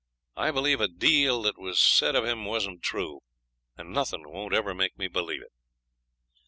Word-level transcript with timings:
I 0.35 0.49
believe 0.49 0.81
a 0.81 0.87
deal 0.87 1.43
that 1.43 1.59
was 1.59 1.79
said 1.79 2.15
of 2.15 2.25
him 2.25 2.43
wasn't 2.43 2.81
true, 2.81 3.19
and 3.77 3.91
nothing 3.93 4.23
won't 4.27 4.51
ever 4.55 4.73
make 4.73 4.97
me 4.97 5.07
believe 5.07 5.43
it.' 5.43 5.51